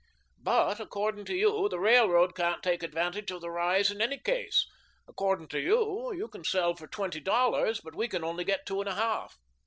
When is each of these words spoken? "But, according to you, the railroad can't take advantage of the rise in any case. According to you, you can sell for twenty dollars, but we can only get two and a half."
"But, 0.41 0.79
according 0.79 1.25
to 1.25 1.35
you, 1.35 1.69
the 1.69 1.77
railroad 1.79 2.33
can't 2.33 2.63
take 2.63 2.81
advantage 2.81 3.29
of 3.29 3.41
the 3.41 3.51
rise 3.51 3.91
in 3.91 4.01
any 4.01 4.17
case. 4.17 4.65
According 5.07 5.49
to 5.49 5.59
you, 5.59 6.11
you 6.15 6.27
can 6.27 6.43
sell 6.43 6.75
for 6.75 6.87
twenty 6.87 7.19
dollars, 7.19 7.79
but 7.81 7.93
we 7.93 8.07
can 8.07 8.23
only 8.23 8.43
get 8.43 8.65
two 8.65 8.79
and 8.81 8.89
a 8.89 8.95
half." 8.95 9.37